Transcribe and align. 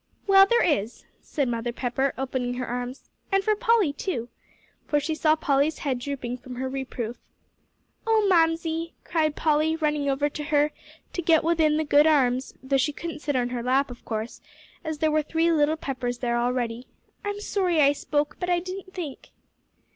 "Well, 0.25 0.47
there 0.47 0.63
is," 0.63 1.05
said 1.21 1.47
Mother 1.47 1.71
Pepper, 1.71 2.11
opening 2.17 2.55
her 2.55 2.65
arms, 2.65 3.11
"and 3.31 3.43
for 3.43 3.55
Polly, 3.55 3.93
too," 3.93 4.29
for 4.87 4.99
she 4.99 5.13
saw 5.13 5.35
Polly's 5.35 5.77
head 5.85 5.99
drooping 5.99 6.39
from 6.39 6.55
her 6.55 6.67
reproof. 6.67 7.17
"Oh, 8.07 8.25
Mamsie!" 8.27 8.93
cried 9.03 9.35
Polly, 9.35 9.75
running 9.75 10.09
over 10.09 10.27
to 10.27 10.45
her, 10.45 10.71
to 11.13 11.21
get 11.21 11.43
within 11.43 11.77
the 11.77 11.85
good 11.85 12.07
arms, 12.07 12.55
though 12.63 12.77
she 12.77 12.91
couldn't 12.93 13.19
sit 13.21 13.35
on 13.35 13.49
her 13.49 13.61
lap, 13.61 13.91
of 13.91 14.03
course, 14.03 14.41
as 14.83 14.97
there 14.97 15.11
were 15.11 15.21
three 15.21 15.51
little 15.51 15.77
Peppers 15.77 16.17
there 16.17 16.39
already; 16.39 16.87
"I'm 17.23 17.39
sorry 17.39 17.79
I 17.79 17.93
spoke, 17.93 18.37
but 18.39 18.49
I 18.49 18.57
didn't 18.59 18.95
think." 18.95 19.29